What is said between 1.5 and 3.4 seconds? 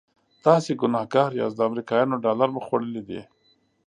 د امریکایانو ډالر مو خوړلي دي.